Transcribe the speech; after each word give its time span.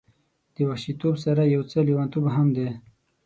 د 0.55 0.57
وحشي 0.67 0.93
توب 1.01 1.15
سره 1.25 1.41
یو 1.55 1.63
څه 1.71 1.77
لیونتوب 1.87 2.25
هم 2.35 2.47
لري. 2.55 2.73